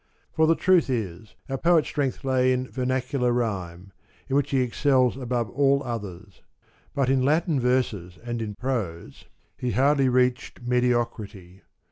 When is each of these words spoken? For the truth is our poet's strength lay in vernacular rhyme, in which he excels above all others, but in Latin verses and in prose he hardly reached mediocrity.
For 0.33 0.47
the 0.47 0.55
truth 0.55 0.89
is 0.89 1.35
our 1.47 1.59
poet's 1.59 1.89
strength 1.89 2.23
lay 2.23 2.51
in 2.53 2.67
vernacular 2.67 3.31
rhyme, 3.31 3.91
in 4.27 4.35
which 4.35 4.49
he 4.49 4.61
excels 4.61 5.15
above 5.15 5.47
all 5.51 5.83
others, 5.83 6.41
but 6.95 7.07
in 7.07 7.21
Latin 7.21 7.59
verses 7.59 8.17
and 8.23 8.41
in 8.41 8.55
prose 8.55 9.25
he 9.57 9.73
hardly 9.73 10.09
reached 10.09 10.63
mediocrity. 10.63 11.61